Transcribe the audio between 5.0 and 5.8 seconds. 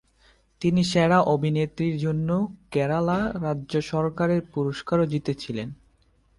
জিতেছিলেন।